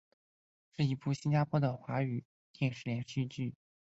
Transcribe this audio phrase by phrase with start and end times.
[0.75, 3.53] 是一部新加坡的的华语电视连续剧。